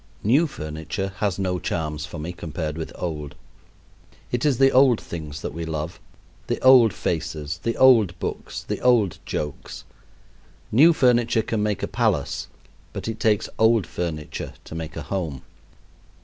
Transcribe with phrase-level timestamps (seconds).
[0.23, 3.35] New furniture has no charms for me compared with old.
[4.31, 5.99] It is the old things that we love
[6.47, 9.83] the old faces, the old books, the old jokes.
[10.71, 12.47] New furniture can make a palace,
[12.93, 15.43] but it takes old furniture to make a home.